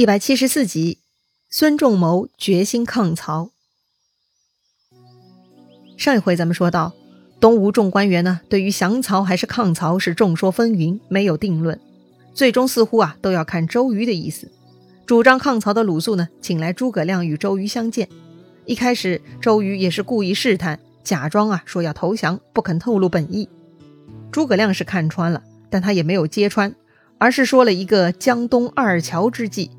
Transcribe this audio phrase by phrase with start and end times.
[0.00, 0.96] 一百七十四集，
[1.50, 3.50] 孙仲谋决心抗曹。
[5.98, 6.94] 上一回咱们说到，
[7.38, 11.78] 东吴众官员呢，对于降曹还是抗曹是众说纷纭，没有定论。
[12.32, 14.50] 最终似乎啊，都要看周瑜的意思。
[15.04, 18.08] 主张抗曹的鲁肃呢，请来诸葛亮与周瑜相见。
[18.64, 23.50] 一开始，周瑜也是故意试探，假装啊说要投降，不肯透露本意。
[24.32, 26.74] 诸葛亮是看穿了，但他也没有揭穿，
[27.18, 29.70] 而是说了一个江东二乔之计。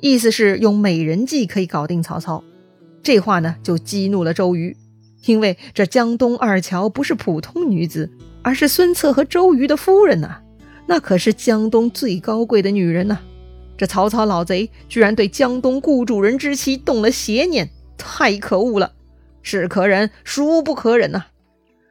[0.00, 2.42] 意思是用美人计可以搞定曹操，
[3.02, 4.76] 这话呢就激怒了周瑜，
[5.26, 8.10] 因为这江东二乔不是普通女子，
[8.42, 10.40] 而是孙策和周瑜的夫人呐，
[10.86, 13.18] 那可是江东最高贵的女人呐。
[13.76, 18.92] 这曹操老贼居然对江东顾主人之妻动了邪念，太可恶了，
[19.42, 21.24] 是可忍，孰不可忍呐！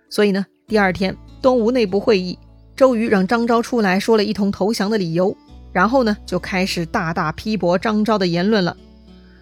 [0.09, 2.37] 所以呢，第二天东吴内部会议，
[2.76, 5.35] 周瑜让张昭出来说了一通投降的理由。
[5.71, 8.75] 然后呢，就开始大大批驳张昭的言论了。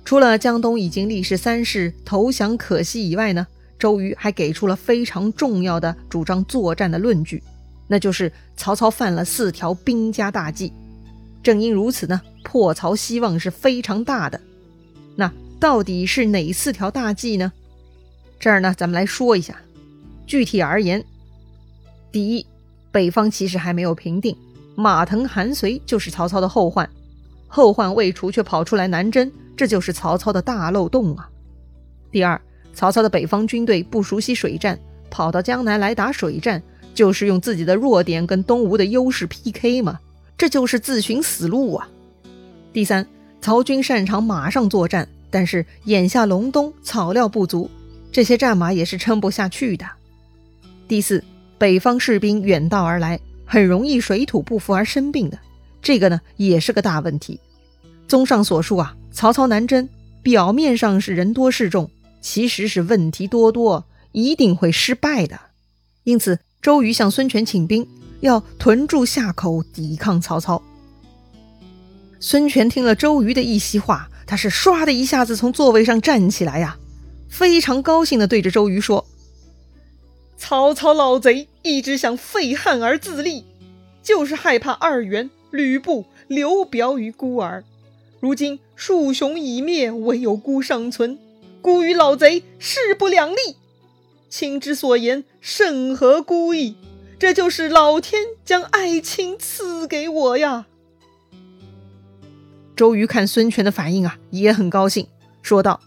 [0.03, 3.45] 除了江东已经立誓三世投降可惜以外呢，
[3.77, 7.43] 周瑜还给出了非常重要的主张作战的论据，
[7.87, 10.71] 那就是曹操犯了四条兵家大忌。
[11.43, 14.39] 正因如此呢，破曹希望是非常大的。
[15.15, 17.51] 那到底是哪四条大忌呢？
[18.39, 19.59] 这儿呢，咱们来说一下。
[20.25, 21.03] 具体而言，
[22.11, 22.45] 第一，
[22.91, 24.35] 北方其实还没有平定。
[24.79, 26.87] 马腾、韩遂就是曹操的后患，
[27.47, 31.27] 后患未除却跑出来南征，这就是曹操的大漏洞啊。
[32.11, 32.39] 第二，
[32.75, 36.61] 曹操的北方军队不熟悉水战，跑到江南来打水战，
[36.93, 39.99] 就是用自己的弱点跟东吴的优势 PK 嘛，
[40.37, 41.89] 这就是自寻死路啊。
[42.71, 43.07] 第三，
[43.41, 47.67] 曹军擅长马上作战，但是眼下隆冬，草料不足，
[48.11, 49.87] 这些战马也是撑不下去的。
[50.87, 51.23] 第四，
[51.57, 53.19] 北方士兵远道而来。
[53.47, 55.39] 很容易水土不服而生病的，
[55.81, 57.39] 这个呢也是个大问题。
[58.07, 59.89] 综上所述啊，曹操南征
[60.21, 61.89] 表面上是人多势众，
[62.21, 65.39] 其实是问题多多，一定会失败的。
[66.03, 67.87] 因此，周瑜向孙权请兵，
[68.19, 70.61] 要屯驻夏口抵抗曹操。
[72.19, 76.77] 孙权听了周瑜的一席话，他是唰的一下子从座位上站起来呀，
[77.29, 79.05] 非常高兴地对着周瑜说。
[80.37, 83.43] 曹操老贼一直想废汉而自立，
[84.03, 87.63] 就是害怕二袁、吕布、刘表与孤儿。
[88.19, 91.17] 如今庶雄已灭，唯有孤尚存，
[91.61, 93.57] 孤与老贼势不两立。
[94.29, 96.75] 卿之所言甚合孤意，
[97.17, 100.67] 这就是老天将爱卿赐给我呀。
[102.75, 105.07] 周瑜看孙权的反应啊，也很高兴，
[105.41, 105.81] 说道。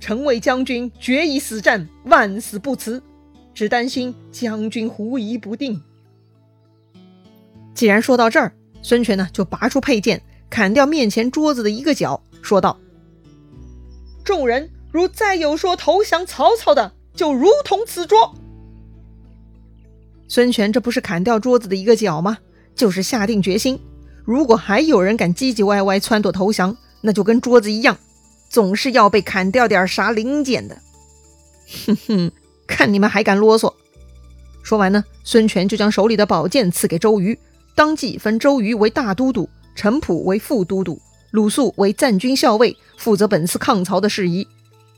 [0.00, 3.00] 臣为将军，决一死战，万死不辞。
[3.52, 5.82] 只担心将军狐疑不定。
[7.74, 12.78] 既然说到这儿，孙权呢就拔出佩剑，砍掉面前桌子的一个角，说道
[14.24, 18.34] ：“众人如再有说投降曹操的，就如同此桌。”
[20.26, 22.38] 孙权这不是砍掉桌子的一个角吗？
[22.74, 23.78] 就是下定决心，
[24.24, 27.98] 如果还有人敢唧唧歪歪撺掇投降，那就跟桌子一样。
[28.50, 30.76] 总是要被砍掉点啥零件的，
[31.86, 32.32] 哼哼，
[32.66, 33.72] 看你们还敢啰嗦！
[34.64, 37.38] 说完呢，孙权就将手里的宝剑赐给周瑜，
[37.76, 41.00] 当即分周瑜为大都督，陈普为副都督，
[41.30, 44.48] 鲁肃为赞军校尉，负责本次抗曹的事宜。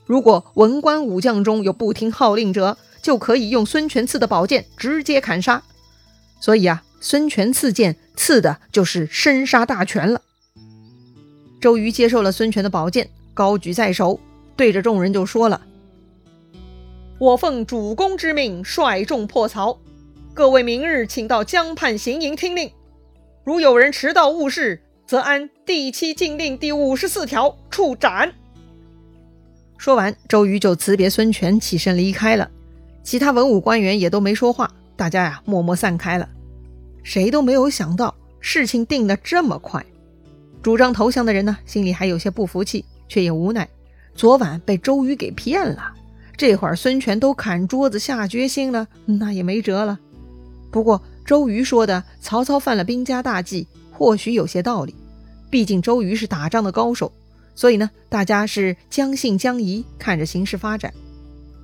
[0.07, 5.61] 如果文官武将中有不听号令者，就可以用孙权赐的宝剑直接砍杀。
[6.41, 10.21] 所以啊，孙权赐剑赐的就是生杀大权了。
[11.61, 13.11] 周瑜接受了孙权的宝剑。
[13.33, 14.19] 高举在手，
[14.55, 15.61] 对着众人就说了
[17.19, 19.79] ：“我奉主公之命，率众破曹。
[20.33, 22.71] 各位明日请到江畔行营听令。
[23.43, 28.33] 如有人迟到误事，则按第七禁令第五十四条处斩。”
[29.77, 32.49] 说完，周瑜就辞别孙权，起身离开了。
[33.03, 36.29] 其他文武官员也都没说话，大家呀默默散开了。
[37.03, 39.85] 谁都没有想到事情定得这么快。
[40.61, 42.85] 主张投降的人呢，心里还有些不服气。
[43.07, 43.67] 却也无奈，
[44.15, 45.93] 昨晚被周瑜给骗了。
[46.35, 49.99] 这会儿孙权都砍桌子下决心了，那也没辙了。
[50.71, 54.95] 不过周瑜说的曹操犯了兵家大忌，或许有些道理。
[55.49, 57.11] 毕竟周瑜是打仗的高手，
[57.53, 60.91] 所以呢，大家是将信将疑，看着形势发展。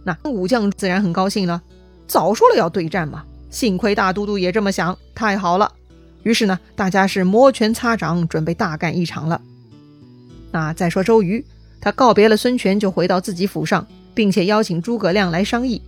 [0.04, 1.62] 那武将自然很高兴了，
[2.08, 3.26] 早说了要对战嘛。
[3.50, 5.72] 幸亏大都督也这么想，太好了。
[6.22, 9.42] 于是呢，大家是摩拳擦掌，准备大干一场了。
[10.52, 11.46] 那再说周瑜，
[11.80, 15.82] 他告别了孙权，就回到自己府上，并且邀请诸葛亮来商议。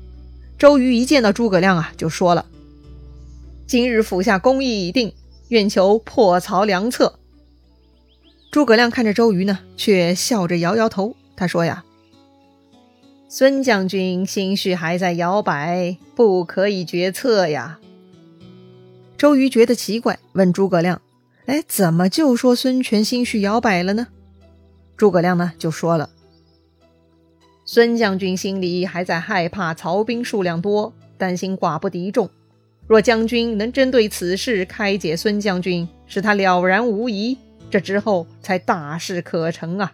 [0.58, 2.46] 周瑜一见到诸葛亮啊，就说了
[3.66, 5.14] ：“今日府下公议已定，
[5.48, 7.16] 愿求破曹良策。”
[8.52, 11.16] 诸葛亮看着周瑜呢，却笑着摇摇头。
[11.36, 11.84] 他说：“呀，
[13.28, 17.80] 孙将军心绪还在摇摆，不可以决策呀。”
[19.18, 21.02] 周瑜觉得奇怪，问诸葛亮
[21.48, 24.08] ：“哎，怎么就说孙权心绪摇摆了呢？”
[25.02, 26.12] 诸葛亮呢就说了
[27.66, 32.30] ：“孙将军心里还在害怕曹兵数量多，担心寡不敌众。
[32.86, 37.36] 若将军能针对此事开解孙将军，使他了然无疑。”
[37.72, 39.92] 这之后才大事可成啊！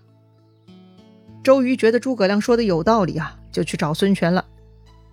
[1.42, 4.44] 周瑜觉得诸葛亮说的有道理啊，就去找孙权了。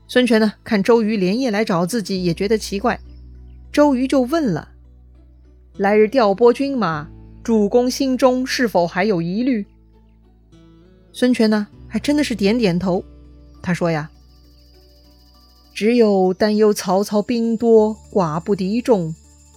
[0.08, 2.98] 孙权呢，看周瑜连夜来找自己，也觉得奇怪。
[3.70, 4.70] 周瑜就问了
[5.78, 7.08] ：“来日调拨军马，
[7.44, 9.64] 主公心中是否还有疑虑？”
[11.14, 13.02] 孙权呢，还真的是点点头。
[13.62, 14.10] 他说：“呀，
[15.72, 19.14] 只有担忧曹操兵多寡不敌众，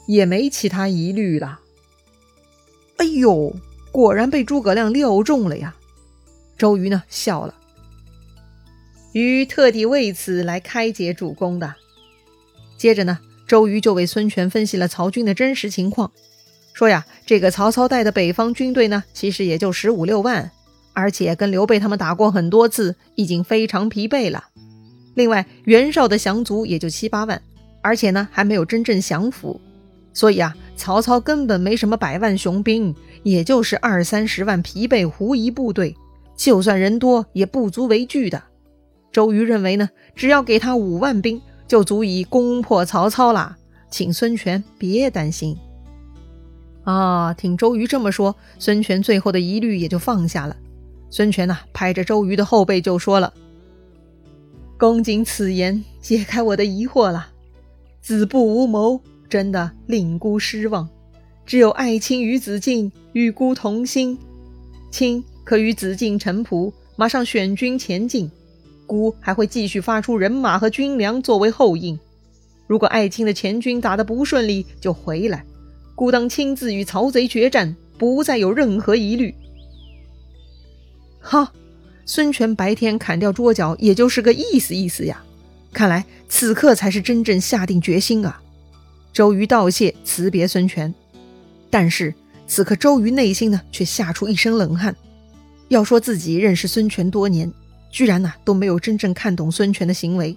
[0.08, 1.60] 也没其他疑虑了。”
[2.98, 3.54] 哎呦，
[3.92, 5.76] 果然被诸葛亮料中了呀！
[6.58, 7.54] 周瑜呢笑了，
[9.14, 11.74] 瑜特地为此来开解主公的。
[12.78, 13.18] 接着呢，
[13.48, 16.12] 周瑜就为孙权分析了曹军的真实情况，
[16.74, 20.52] 说呀，这个曹操带的北方军队呢，其实也就十五六万，
[20.98, 24.46] 而且跟刘备他们打过很多次，已经非常疲惫了。
[25.14, 27.40] 另外，袁绍的降卒也就七八万，
[27.84, 29.62] 而且呢，还没有真正降服。
[30.12, 35.96] 所以啊，曹操根本没什么百万雄兵，也就是二三十万疲惫狐疑部队，
[36.36, 38.42] 就算人多也不足为惧的。
[39.12, 43.56] 周瑜认为呢，只要给他五万兵，就足以攻破曹操啦，
[43.92, 45.56] 请孙权别担心。
[46.86, 50.56] 啊，听周瑜这么说，孙权最后的疑虑也就放下了。
[51.10, 53.34] 孙权呐，拍着周瑜的后背就说了
[54.78, 57.28] ：“公瑾此言解开我的疑惑了，
[58.02, 60.88] 子不无谋。”真的令孤失望，
[61.46, 64.18] 只有爱卿与子敬与孤同心，
[64.90, 68.32] 卿可与子敬、陈普马上选军前进，
[68.86, 72.00] 孤还会继续发出人马和军粮作为后应。
[72.68, 75.44] 如果爱卿的前军打得不顺利，就回来，
[75.94, 79.36] 孤当亲自与曹贼决战，不再有任何疑虑。
[81.30, 81.52] 哈，
[82.06, 85.22] 孙权白天砍掉桌角，也就是个意思意思呀。
[85.74, 88.42] 看来此刻才是真正下定决心啊。
[89.12, 90.94] 周瑜道谢辞别孙权，
[91.70, 92.14] 但是
[92.48, 94.96] 此刻周瑜内心呢却吓出一身冷汗。
[95.68, 97.52] 要说自己认识孙权多年，
[97.92, 100.34] 居然呢都没有真正看懂孙权的行为，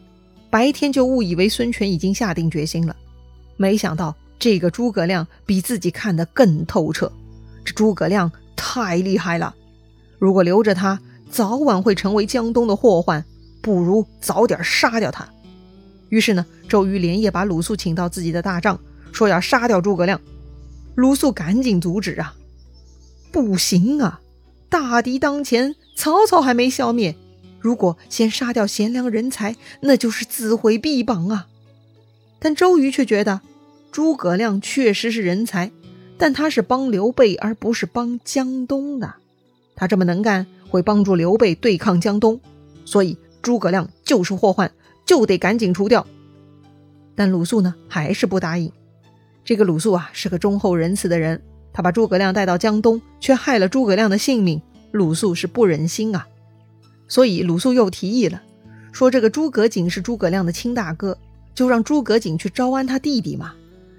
[0.51, 2.97] 白天就误以为孙权已经下定决心了，
[3.57, 7.11] 没想到这个诸葛亮比自己看得更透彻。
[7.65, 9.55] 这诸葛亮太厉害了，
[10.21, 11.01] 如果留着他，
[11.31, 13.25] 早晚会成为江东的祸患，
[13.61, 15.29] 不如早点杀掉他。
[16.11, 18.79] 于是呢，周瑜连夜把鲁肃请到自己的大帐，
[19.13, 20.21] 说要杀掉诸葛亮。
[20.95, 22.35] 鲁肃赶紧阻止啊，
[23.33, 24.21] 不行啊，
[24.69, 27.17] 大敌当前，曹操还没消灭，
[27.59, 31.47] 如果先杀掉贤良人才，那就是自毁臂膀啊。
[32.39, 33.41] 但周瑜却觉得，
[33.91, 35.71] 诸葛亮确实是人才，
[36.19, 39.15] 但他是帮刘备而不是帮江东的，
[39.81, 42.39] 他这么能干，会帮助刘备对抗江东，
[42.85, 44.71] 所以诸葛亮就是祸患。
[45.07, 46.07] 就得赶紧除掉，
[47.17, 48.71] 但鲁肃呢还是不答应。
[49.45, 51.43] 这个鲁肃啊是个忠厚仁慈的人，
[51.73, 54.63] 他把诸葛亮带到江东，却害了诸葛亮的性命，
[54.93, 56.29] 鲁肃是不忍心啊。
[57.09, 58.41] 所以鲁肃又提议了，
[58.93, 61.19] 说这个诸葛瑾是诸葛亮的亲大哥，
[61.55, 63.55] 就让诸葛瑾去招安他弟弟嘛。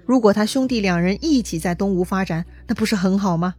[0.06, 3.54] 如果他兄弟两人一起在东吴发展，那不是很好吗？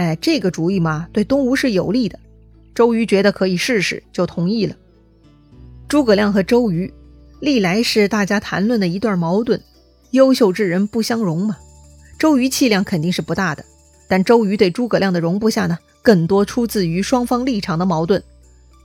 [0.00, 2.18] 哎，这个主意嘛，对东吴是有利的。
[2.74, 4.74] 周瑜觉得可以试试，就同意了。
[5.88, 6.90] 诸葛亮和周瑜，
[7.38, 9.60] 历来是大家谈论的一段矛盾。
[10.12, 11.54] 优秀之人不相容嘛。
[12.18, 13.62] 周瑜气量肯定是不大的，
[14.08, 18.22] 但周瑜对诸葛亮的容不下呢，更多出自于双方立场的矛盾。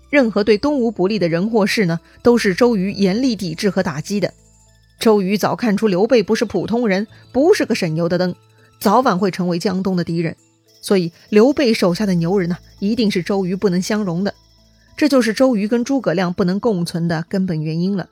[0.09, 4.33] 任何对东吴不利的人或事呢，都是周瑜严厉抵制和打击的。
[4.99, 8.35] 周瑜早看出刘备不是普通人，不是个省油的灯，
[8.81, 10.35] 早晚会成为江东的敌人。
[10.85, 14.31] 所以刘备手下的牛人呢，一定是周瑜不能相容的。
[14.95, 18.07] 这就是周瑜跟诸葛亮不能共存的根本原因了。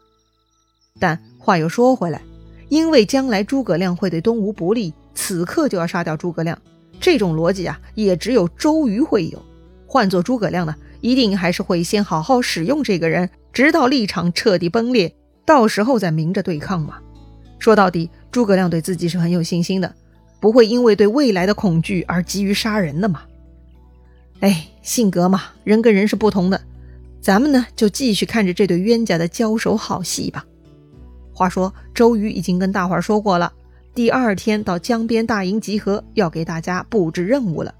[1.00, 2.24] 但话又说回来，
[2.70, 6.60] 因为将来诸葛亮会对东吴不利，此刻就要杀掉诸葛亮，
[7.00, 9.40] 这种逻辑啊，也只有周瑜会有。
[9.86, 15.14] 换做诸葛亮呢，一定还是会先好好使用这个人，直到立场彻底崩裂，
[15.46, 16.98] 到时候再明着对抗嘛。
[17.60, 19.94] 说到底，诸葛亮对自己是很有信心的，
[20.44, 23.22] 不会因为对未来的恐惧而急于杀人的嘛。
[24.42, 26.60] 哎，性格嘛，人跟人是不同的。
[27.22, 30.46] 咱们呢，就继续看着这对冤家的交手好戏吧。
[31.34, 33.54] 话说，周瑜已经跟大伙儿说过了，
[33.96, 37.74] 第二天到江边大营集合，要给大家布置任务了。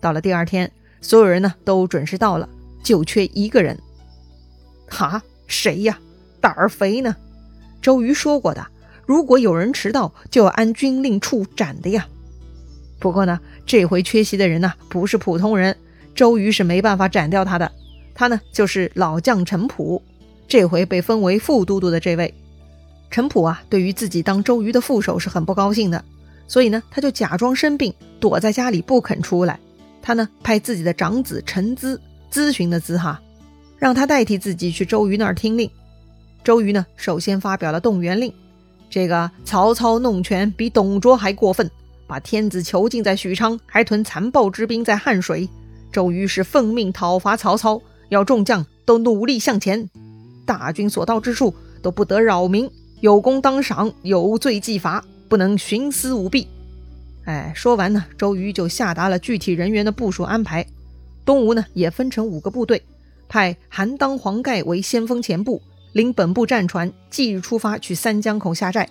[0.00, 0.68] 到了第二天，
[1.00, 2.48] 所有人呢都准时到了，
[2.82, 3.78] 就缺一个人。
[4.88, 5.96] 哈，谁呀？
[6.40, 7.14] 胆儿肥呢？
[7.80, 8.66] 周瑜说过的，
[9.10, 12.06] 如果有人迟到，就要按军令处斩的呀。
[13.00, 15.76] 不过呢，这回缺席的人呢，不是普通人，
[16.14, 17.72] 周瑜是没办法斩掉他的。
[18.14, 20.00] 他呢，就是老将陈普，
[20.46, 22.32] 这回被封为副都督的这位。
[23.10, 26.04] 陈普啊，对于自己当周瑜的副手是很不高兴的，
[26.46, 29.58] 所以呢，他就假装生病，躲在家里不肯出来。
[30.00, 31.98] 他呢，派自己的长子陈咨
[32.30, 33.20] 咨询的咨哈，
[33.76, 35.68] 让他代替自己去周瑜那儿听令。
[36.44, 38.32] 周瑜呢，首先发表了动员令。
[38.90, 41.70] 这个曹操弄权比董卓还过分，
[42.08, 45.48] 把天子囚禁在许昌，还屯残暴之兵在汉水。
[45.92, 49.88] 周瑜是奉命讨伐曹操，要众将都努力向前，
[50.44, 52.68] 大军所到之处都不得扰民。
[53.00, 56.48] 有功当赏，有罪即罚，不能徇私舞弊。
[57.24, 60.66] 哎，说完呢，周瑜就下达了具体人员的部署安排。
[61.24, 62.82] 东吴呢也分成五个部队，
[63.28, 68.88] 派韩当、黄盖为先锋前部，领本部战船，即日出发去三江口下寨。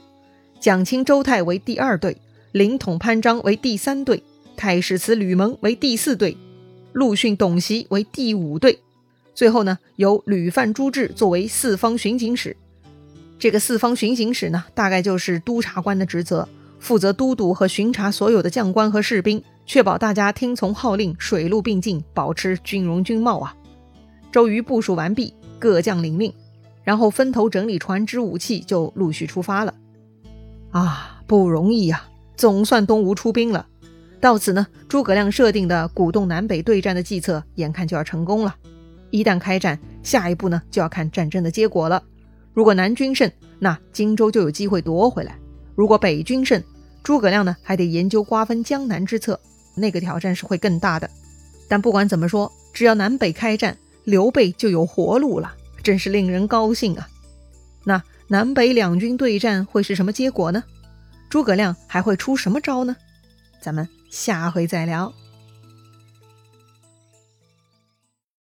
[0.59, 2.17] 蒋钦、周泰为第二队，
[2.51, 4.21] 领统潘璋为第三队，
[4.57, 6.35] 太史慈、吕蒙为第四队，
[6.91, 8.79] 陆逊、董袭为第五队。
[9.33, 12.57] 最后呢，由吕范、朱志作为四方巡警使。
[13.37, 23.55] 这个四方巡行使呢，大概就是督察官的职责，负责都督和巡查所有的将官和士兵，确保大家听从号令，水陆并进，保持军容军貌啊。
[24.29, 26.33] 周瑜部署完毕，各将领命，
[26.83, 29.73] 然后分头整理船只武器，就陆续出发了。
[30.71, 32.03] 啊，不容易呀，
[32.35, 33.67] 总算东吴出兵了。
[34.21, 38.55] 到此呢，诸葛亮设定的鼓动南北对战的计策，眼看就要成功了。
[39.11, 42.03] 一旦开战，下一步呢，就要看战争的结果了。
[42.53, 45.31] 如果南军胜，那荆州就有机会夺回来；
[45.75, 46.61] 如果北军胜，
[47.01, 49.39] 诸葛亮呢还得研究瓜分江南之策，
[49.75, 51.09] 那个挑战是会更大的。
[51.67, 57.07] 但不管怎么说，只要南北开战，刘备就有活路了，真是令人高兴啊！
[57.83, 60.63] 那南北两军对战会是什么结果呢？
[61.29, 62.95] 诸葛亮还会出什么招呢？
[63.61, 65.13] 咱们下回再聊。